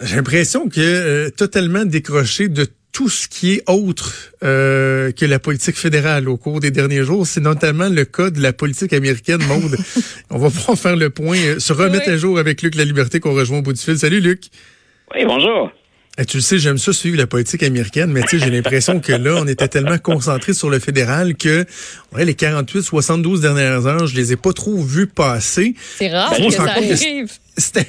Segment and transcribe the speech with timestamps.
[0.00, 5.38] J'ai l'impression que euh, totalement décroché de tout ce qui est autre euh, que la
[5.38, 7.26] politique fédérale au cours des derniers jours.
[7.26, 9.76] C'est notamment le cas de la politique américaine, Maude.
[10.30, 13.20] On va pouvoir faire le point, euh, se remettre à jour avec Luc La Liberté
[13.20, 13.98] qu'on rejoint au bout du fil.
[13.98, 14.44] Salut Luc.
[15.14, 15.70] Oui, bonjour.
[16.20, 18.98] Eh, tu le sais, j'aime ça suivre la politique américaine, mais tu sais, j'ai l'impression
[18.98, 21.64] que là, on était tellement concentré sur le fédéral que
[22.12, 25.76] ouais, les 48, 72 dernières heures, je les ai pas trop vus passer.
[25.96, 27.30] C'est rare que ça arrive.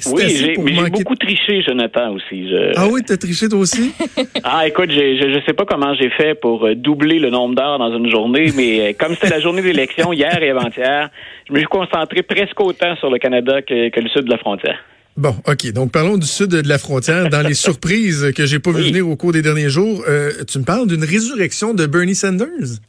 [0.08, 2.52] Oui, j'ai beaucoup triché, Jonathan, aussi.
[2.76, 3.92] Ah oui, t'as triché toi aussi?
[4.44, 7.80] ah, écoute, je, je sais pas comment j'ai fait pour euh, doubler le nombre d'heures
[7.80, 11.10] dans une journée, mais euh, comme c'était la journée d'élection hier et avant-hier,
[11.48, 14.38] je me suis concentré presque autant sur le Canada que, que le sud de la
[14.38, 14.80] frontière.
[15.18, 15.72] Bon, OK.
[15.74, 17.30] Donc, parlons du sud de la frontière.
[17.30, 20.60] Dans les surprises que j'ai pas vu venir au cours des derniers jours, euh, tu
[20.60, 22.80] me parles d'une résurrection de Bernie Sanders?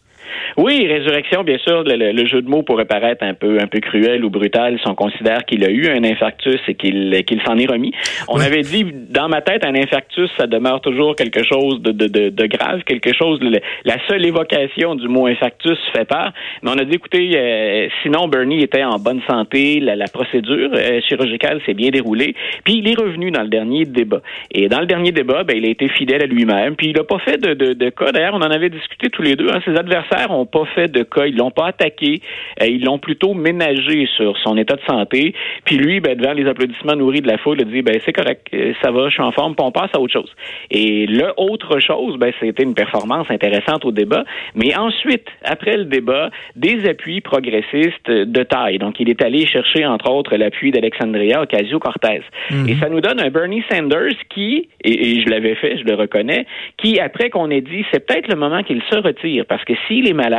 [0.60, 4.22] Oui, résurrection, bien sûr, le, jeu de mots pourrait paraître un peu un peu cruel
[4.26, 7.64] ou brutal si on considère qu'il a eu un infarctus et qu'il qu'il s'en est
[7.64, 7.92] remis.
[8.28, 12.28] On avait dit dans ma tête un infarctus, ça demeure toujours quelque chose de, de,
[12.28, 13.40] de, grave, quelque chose.
[13.86, 16.34] la seule évocation du mot infarctus fait peur.
[16.62, 21.00] Mais on a dit, écoutez, euh, sinon Bernie était en bonne santé, la, procédure euh,
[21.08, 24.20] chirurgicale s'est bien déroulée, puis il est revenu dans le dernier débat.
[24.50, 27.04] Et dans le dernier débat, ben, il a été fidèle à lui-même, puis il n'a
[27.04, 28.12] pas fait de, de, de cas.
[28.12, 29.48] D'ailleurs, on en avait discuté tous les deux.
[29.48, 32.20] Hein, ses adversaires ont pas fait de cas, ils l'ont pas attaqué,
[32.60, 35.34] euh, ils l'ont plutôt ménagé sur son état de santé.
[35.64, 38.12] Puis lui, ben, devant les applaudissements nourris de la foule, il a dit ben c'est
[38.12, 40.30] correct, euh, ça va, je suis en forme, puis on passe à autre chose.
[40.70, 45.84] Et le autre chose, ben c'était une performance intéressante au débat, mais ensuite, après le
[45.84, 48.78] débat, des appuis progressistes de taille.
[48.78, 52.22] Donc il est allé chercher entre autres l'appui d'Alexandria Ocasio-Cortez.
[52.50, 52.68] Mhm.
[52.68, 56.46] Et ça nous donne un Bernie Sanders qui, et, je l'avais fait, je le reconnais,
[56.76, 60.08] qui après qu'on ait dit c'est peut-être le moment qu'il se retire parce que s'il
[60.08, 60.29] est malade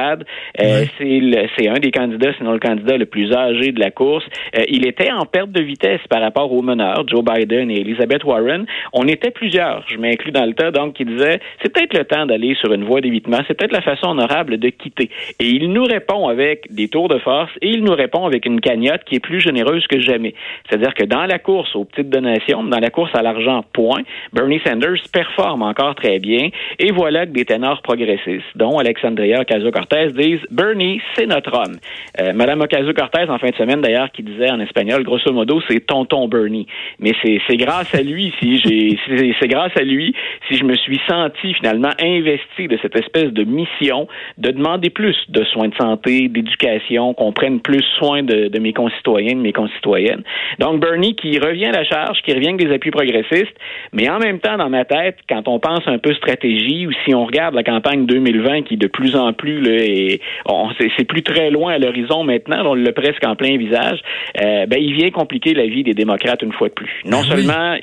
[0.59, 4.25] euh, c'est un des candidats, sinon le candidat le plus âgé de la course.
[4.55, 8.23] Euh, il était en perte de vitesse par rapport aux meneurs, Joe Biden et Elizabeth
[8.23, 8.65] Warren.
[8.93, 12.25] On était plusieurs, je m'inclus dans le tas, donc qui disaient c'est peut-être le temps
[12.25, 15.09] d'aller sur une voie d'évitement, c'est peut-être la façon honorable de quitter.
[15.39, 18.61] Et il nous répond avec des tours de force et il nous répond avec une
[18.61, 20.33] cagnotte qui est plus généreuse que jamais.
[20.67, 24.01] C'est-à-dire que dans la course aux petites donations, dans la course à l'argent point,
[24.33, 26.49] Bernie Sanders performe encore très bien
[26.79, 29.43] et voilà que des ténors progressistes, dont Alexandria
[29.81, 31.77] Ocasio-Cortez disent Bernie, c'est notre homme.
[32.19, 35.85] Euh, Madame Ocasio-Cortez, en fin de semaine d'ailleurs, qui disait en espagnol, grosso modo, c'est
[35.85, 36.67] tonton Bernie.
[36.99, 38.99] Mais c'est grâce à lui si j'ai
[39.39, 40.15] c'est grâce à lui
[40.47, 45.15] si je me suis senti finalement investi de cette espèce de mission de demander plus
[45.29, 49.53] de soins de santé, d'éducation, qu'on prenne plus soin de, de mes concitoyens, de mes
[49.53, 50.23] concitoyennes.
[50.59, 53.55] Donc Bernie qui revient à la charge, qui revient avec des appuis progressistes,
[53.93, 57.13] mais en même temps dans ma tête, quand on pense un peu stratégie ou si
[57.13, 60.21] on regarde la campagne 2020 qui de plus en plus là, et
[60.97, 63.99] c'est plus très loin à l'horizon maintenant, on l'a presque en plein visage,
[64.41, 67.01] euh, ben, il vient compliquer la vie des démocrates une fois de plus.
[67.05, 67.75] Non ah seulement,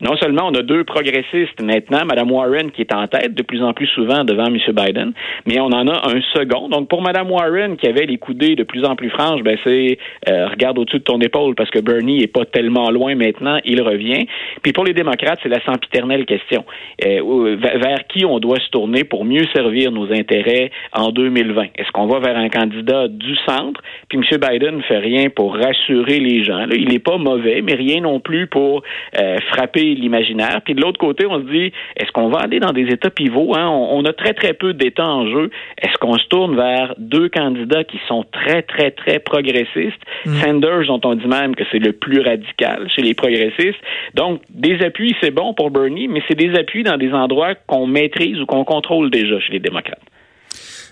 [0.00, 3.62] non seulement on a deux progressistes maintenant, Mme Warren qui est en tête de plus
[3.62, 4.58] en plus souvent devant M.
[4.72, 5.12] Biden,
[5.46, 6.68] mais on en a un second.
[6.68, 9.98] Donc pour Mme Warren qui avait les coudées de plus en plus franches, ben c'est
[10.28, 13.82] euh, regarde au-dessus de ton épaule parce que Bernie est pas tellement loin maintenant, il
[13.82, 14.26] revient.
[14.62, 16.64] Puis pour les démocrates, c'est la sempiternelle question.
[17.04, 21.90] Euh, vers qui on doit se tourner pour mieux servir nos intérêts en 2020 est-ce
[21.92, 23.80] qu'on va vers un candidat du centre?
[24.08, 24.38] Puis M.
[24.38, 26.66] Biden ne fait rien pour rassurer les gens.
[26.70, 28.82] il n'est pas mauvais, mais rien non plus pour
[29.18, 30.60] euh, frapper l'imaginaire.
[30.64, 33.54] Puis de l'autre côté, on se dit, est-ce qu'on va aller dans des États pivots?
[33.56, 33.68] Hein?
[33.68, 35.50] On, a très, très peu d'États en jeu.
[35.80, 40.00] Est-ce qu'on se tourne vers deux candidats qui sont très, très, très progressistes?
[40.26, 40.34] Mm.
[40.42, 43.80] Sanders, dont on dit même que c'est le plus radical chez les progressistes.
[44.14, 47.86] Donc, des appuis, c'est bon pour Bernie, mais c'est des appuis dans des endroits qu'on
[47.86, 50.00] maîtrise ou qu'on contrôle déjà chez les démocrates.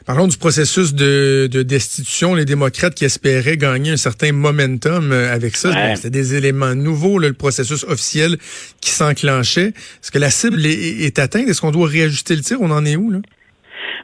[0.06, 2.36] Parlons du processus de, destitution.
[2.36, 6.76] Les démocrates qui espéraient gagner un certain momentum euh, avec ça, c'est c'était des éléments
[6.76, 8.38] nouveaux, le processus officiel
[8.80, 9.68] qui s'enclenchait.
[9.68, 11.48] Est-ce que la cible est, est atteinte?
[11.48, 12.58] Est-ce qu'on doit réajuster le tir?
[12.60, 13.10] On en est où?
[13.10, 13.18] là?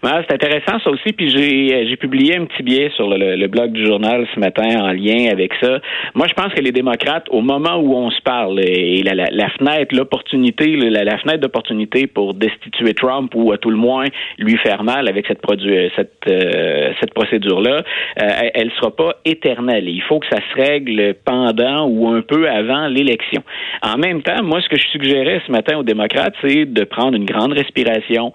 [0.02, 1.12] C'est intéressant ça aussi.
[1.12, 4.80] Puis j'ai, euh, j'ai publié un petit billet sur le, blog du journal ce matin
[4.80, 5.78] en lien avec ça.
[6.14, 9.48] Moi, je pense que les démocrates, au moment où on se parle, et la, la,
[9.50, 14.06] fenêtre, l'opportunité, la, fenêtre d'opportunité pour destituer Trump ou à tout le moins
[14.38, 17.82] lui faire mal avec cette, produit, cette, euh, cette procédure-là,
[18.22, 19.88] euh, elle sera pas éternelle.
[19.88, 23.42] Il faut que ça se règle pendant ou un peu avant l'élection.
[23.82, 27.16] En même temps, moi, ce que je suggérais ce matin aux démocrates, c'est de prendre
[27.16, 28.32] une grande respiration,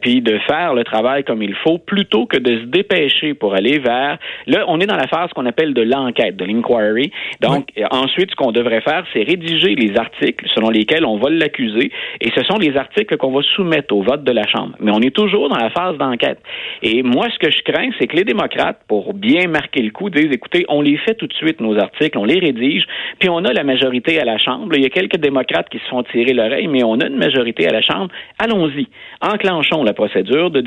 [0.00, 3.54] puis de faire le travail travail comme il faut plutôt que de se dépêcher pour
[3.54, 4.18] aller vers.
[4.46, 7.10] Là, on est dans la phase qu'on appelle de l'enquête, de l'inquiry.
[7.40, 11.90] Donc, ensuite, ce qu'on devrait faire, c'est rédiger les articles selon lesquels on va l'accuser.
[12.20, 14.74] Et ce sont les articles qu'on va soumettre au vote de la Chambre.
[14.80, 16.38] Mais on est toujours dans la phase d'enquête.
[16.82, 20.10] Et moi, ce que je crains, c'est que les démocrates, pour bien marquer le coup,
[20.10, 22.84] disent, écoutez, on les fait tout de suite, nos articles, on les rédige,
[23.18, 24.76] puis on a la majorité à la Chambre.
[24.76, 27.66] Il y a quelques démocrates qui se font tirer l'oreille, mais on a une majorité
[27.66, 28.08] à la Chambre.
[28.38, 28.86] Allons-y.
[29.20, 30.60] Enclenchons la procédure de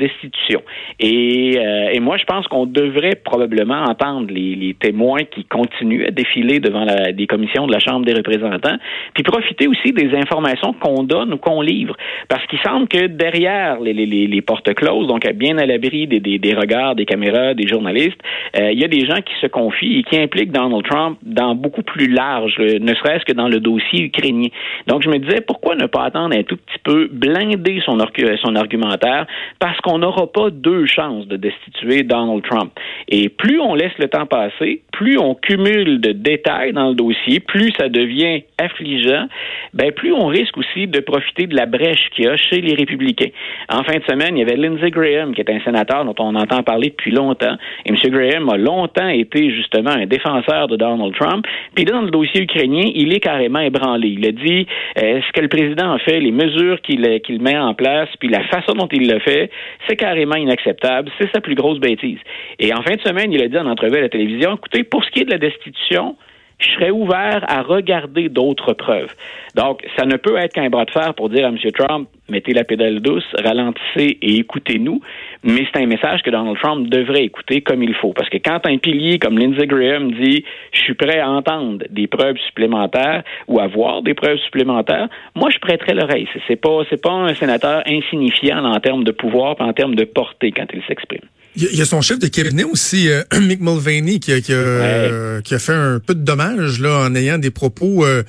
[1.00, 6.06] Et, euh, et moi, je pense qu'on devrait probablement entendre les, les, témoins qui continuent
[6.06, 8.76] à défiler devant la, des commissions de la Chambre des représentants,
[9.14, 11.96] puis profiter aussi des informations qu'on donne ou qu'on livre.
[12.28, 16.20] Parce qu'il semble que derrière les, les, les portes closes, donc bien à l'abri des,
[16.20, 18.20] des, des, regards, des caméras, des journalistes,
[18.58, 21.54] euh, il y a des gens qui se confient et qui impliquent Donald Trump dans
[21.54, 24.48] beaucoup plus large, ne serait-ce que dans le dossier ukrainien.
[24.86, 27.98] Donc, je me disais, pourquoi ne pas attendre un tout petit peu, blinder son,
[28.42, 29.26] son argumentaire,
[29.58, 32.72] parce qu'on n'aura pas deux chances de destituer Donald Trump.
[33.08, 37.40] Et plus on laisse le temps passer, plus on cumule de détails dans le dossier,
[37.40, 39.26] plus ça devient affligeant,
[39.74, 42.74] ben plus on risque aussi de profiter de la brèche qu'il y a chez les
[42.74, 43.30] républicains.
[43.70, 46.34] En fin de semaine, il y avait Lindsey Graham, qui est un sénateur dont on
[46.34, 47.56] entend parler depuis longtemps.
[47.84, 47.96] Et M.
[48.10, 51.46] Graham a longtemps été justement un défenseur de Donald Trump.
[51.74, 54.08] Puis dans le dossier ukrainien, il est carrément ébranlé.
[54.08, 54.66] Il a dit
[55.02, 58.28] euh, ce que le président a fait, les mesures qu'il qu'il met en place, puis
[58.28, 59.50] la façon dont il le fait,
[59.88, 61.10] c'est carrément inacceptable.
[61.18, 62.18] C'est sa plus grosse bêtise.
[62.58, 65.04] Et en fin de semaine, il a dit en entrevue à la télévision, écoutez, pour
[65.04, 66.16] ce qui est de la destitution,
[66.58, 69.14] je serais ouvert à regarder d'autres preuves.
[69.54, 71.58] Donc, ça ne peut être qu'un bras de fer pour dire à M.
[71.72, 75.00] Trump, mettez la pédale douce, ralentissez et écoutez-nous,
[75.44, 78.12] mais c'est un message que Donald Trump devrait écouter comme il faut.
[78.12, 82.06] Parce que quand un pilier comme Lindsey Graham dit, je suis prêt à entendre des
[82.06, 86.28] preuves supplémentaires ou à voir des preuves supplémentaires, moi, je prêterai l'oreille.
[86.48, 90.50] C'est pas, c'est pas un sénateur insignifiant en termes de pouvoir, en termes de portée
[90.50, 91.22] quand il s'exprime.
[91.60, 94.56] Il y a son chef de cabinet aussi, euh, Mick Mulvaney, qui a, qui, a,
[94.56, 98.22] euh, qui a, fait un peu de dommages là, en ayant des propos euh,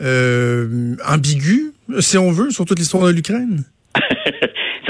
[0.00, 3.64] euh ambigus, si on veut, sur toute l'histoire de l'Ukraine.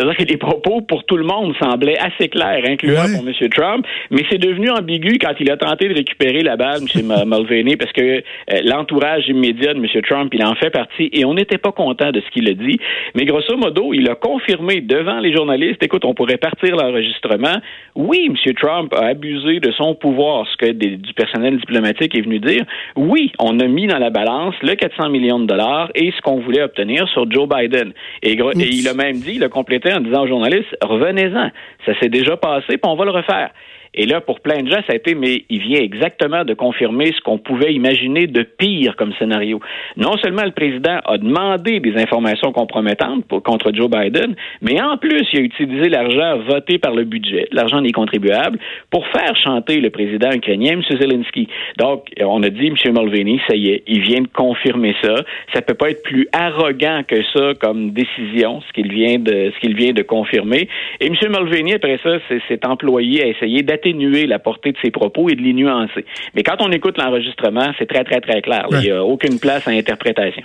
[0.01, 3.35] C'est-à-dire que les propos pour tout le monde semblaient assez clairs, incluant pour M.
[3.51, 7.13] Trump, mais c'est devenu ambigu quand il a tenté de récupérer la balle, M.
[7.27, 8.23] Mulvaney, parce que euh,
[8.65, 10.03] l'entourage immédiat de M.
[10.09, 12.79] Trump, il en fait partie, et on n'était pas content de ce qu'il a dit.
[13.15, 17.61] Mais grosso modo, il a confirmé devant les journalistes, écoute, on pourrait partir l'enregistrement.
[17.95, 18.55] Oui, M.
[18.55, 22.65] Trump a abusé de son pouvoir, ce que du personnel diplomatique est venu dire.
[22.97, 26.41] Oui, on a mis dans la balance le 400 millions de dollars et ce qu'on
[26.41, 27.93] voulait obtenir sur Joe Biden.
[28.23, 31.51] Et, et il a même dit, il a complété en disant aux journalistes, revenez-en,
[31.87, 33.51] ça s'est déjà passé, puis on va le refaire.
[33.95, 37.13] Et là, pour plein de gens, ça a été, mais il vient exactement de confirmer
[37.13, 39.61] ce qu'on pouvait imaginer de pire comme scénario.
[39.97, 45.27] Non seulement le président a demandé des informations compromettantes contre Joe Biden, mais en plus,
[45.33, 48.59] il a utilisé l'argent voté par le budget, l'argent des contribuables,
[48.91, 50.83] pour faire chanter le président ukrainien, M.
[50.83, 51.49] Zelensky.
[51.79, 52.77] Donc, on a dit, M.
[52.93, 55.15] Mulvaney, ça y est, il vient de confirmer ça.
[55.53, 59.61] Ça peut pas être plus arrogant que ça comme décision, ce qu'il vient de, ce
[59.61, 60.69] qu'il vient de confirmer.
[61.01, 61.15] Et M.
[61.29, 65.41] Mulvaney, après ça, s'est employé à essayer atténuer la portée de ses propos et de
[65.41, 66.05] les nuancer.
[66.35, 68.67] Mais quand on écoute l'enregistrement, c'est très, très, très clair.
[68.73, 70.43] Il n'y a aucune place à interprétation.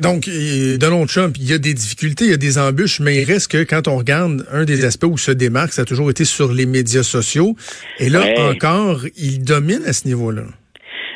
[0.00, 0.28] donc,
[0.78, 3.50] Donald Trump, il y a des difficultés, il y a des embûches, mais il reste
[3.50, 6.52] que quand on regarde un des aspects où se démarque, ça a toujours été sur
[6.52, 7.56] les médias sociaux.
[7.98, 10.44] Et là, encore, il domine à ce niveau-là.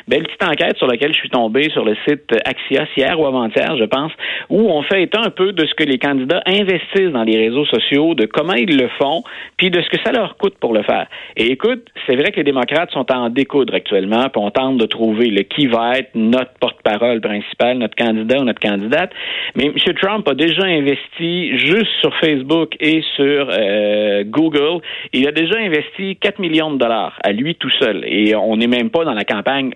[0.07, 3.77] Belle petite enquête sur laquelle je suis tombé sur le site Axios hier ou avant-hier,
[3.77, 4.11] je pense,
[4.49, 7.65] où on fait état un peu de ce que les candidats investissent dans les réseaux
[7.65, 9.23] sociaux, de comment ils le font,
[9.57, 11.07] puis de ce que ça leur coûte pour le faire.
[11.37, 14.85] Et écoute, c'est vrai que les démocrates sont en découdre actuellement, puis on tente de
[14.85, 19.11] trouver le qui va être notre porte-parole principal, notre candidat ou notre candidate.
[19.55, 19.75] Mais M.
[20.01, 24.81] Trump a déjà investi juste sur Facebook et sur euh, Google.
[25.13, 28.03] Il a déjà investi 4 millions de dollars à lui tout seul.
[28.05, 29.71] Et on n'est même pas dans la campagne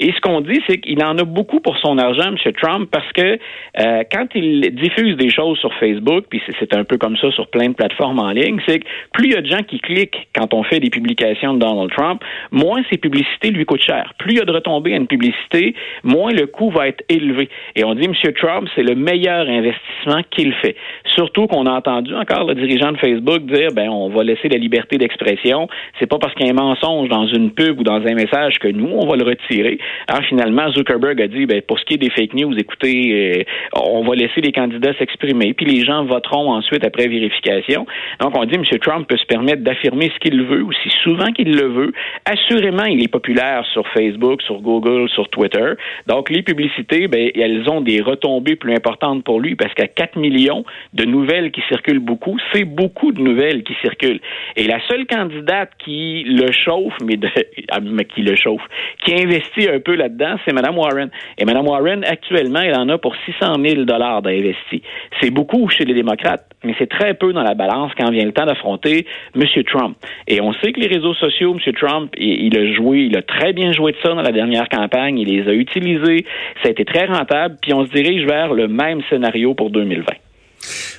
[0.00, 2.52] Et ce qu'on dit, c'est qu'il en a beaucoup pour son argent, M.
[2.60, 3.38] Trump, parce que
[3.80, 7.48] euh, quand il diffuse des choses sur Facebook, puis c'est un peu comme ça sur
[7.48, 10.28] plein de plateformes en ligne, c'est que plus il y a de gens qui cliquent
[10.34, 14.12] quand on fait des publications de Donald Trump, moins ces publicités lui coûtent cher.
[14.18, 17.48] Plus il y a de retombées à une publicité, moins le coût va être élevé.
[17.76, 18.14] Et on dit, M.
[18.34, 20.76] Trump, c'est le meilleur investissement qu'il fait.
[21.06, 24.58] Surtout qu'on a entendu encore le dirigeant de Facebook dire, ben, on va laisser la
[24.58, 25.68] liberté d'expression.
[25.98, 28.58] C'est pas parce qu'il y a un mensonge dans une pub ou dans un message
[28.58, 29.78] que nous, on va le retirer.
[30.08, 33.42] Alors finalement, Zuckerberg a dit, ben, pour ce qui est des fake news, écoutez, euh,
[33.76, 37.86] on va laisser les candidats s'exprimer, puis les gens voteront ensuite après vérification.
[38.20, 38.64] Donc on dit, M.
[38.80, 41.92] Trump peut se permettre d'affirmer ce qu'il veut, aussi souvent qu'il le veut.
[42.24, 45.72] Assurément, il est populaire sur Facebook, sur Google, sur Twitter.
[46.06, 50.16] Donc les publicités, ben, elles ont des retombées plus importantes pour lui parce qu'à 4
[50.18, 54.20] millions de nouvelles qui circulent beaucoup, c'est beaucoup de nouvelles qui circulent.
[54.56, 57.28] Et la seule candidate qui le chauffe, mais, de,
[57.70, 57.80] ah,
[58.14, 58.62] qui le chauffe,
[59.04, 61.10] qui investit un peu là-dedans, c'est Mme Warren.
[61.38, 64.82] Et Mme Warren, actuellement, elle en a pour 600 000 dollars d'investis.
[65.20, 68.32] C'est beaucoup chez les démocrates, mais c'est très peu dans la balance quand vient le
[68.32, 69.44] temps d'affronter M.
[69.64, 69.96] Trump.
[70.28, 71.72] Et on sait que les réseaux sociaux, M.
[71.74, 74.68] Trump, il, il, a joué, il a très bien joué de ça dans la dernière
[74.68, 76.24] campagne, il les a utilisés,
[76.62, 80.04] ça a été très rentable, puis on se dirige vers le même scénario pour 2020.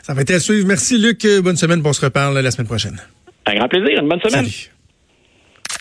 [0.03, 0.67] Ça va être à suivre.
[0.67, 1.25] Merci Luc.
[1.41, 1.81] Bonne semaine.
[1.83, 2.99] On se reparle la semaine prochaine.
[3.45, 4.01] Un grand plaisir.
[4.01, 4.45] Une bonne semaine.
[4.45, 4.72] Salut.